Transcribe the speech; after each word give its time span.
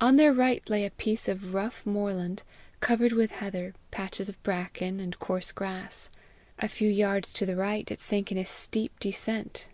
On 0.00 0.16
their 0.16 0.32
right 0.32 0.62
lay 0.70 0.86
a 0.86 0.90
piece 0.90 1.28
of 1.28 1.52
rough 1.52 1.84
moorland, 1.84 2.42
covered 2.80 3.12
with 3.12 3.32
heather, 3.32 3.74
patches 3.90 4.30
of 4.30 4.42
bracken, 4.42 4.98
and 4.98 5.18
coarse 5.18 5.52
grass. 5.52 6.08
A 6.58 6.68
few 6.68 6.88
yards 6.88 7.34
to 7.34 7.44
the 7.44 7.54
right, 7.54 7.90
it 7.90 8.00
sank 8.00 8.32
in 8.32 8.38
a 8.38 8.46
steep 8.46 8.98
descent. 8.98 9.68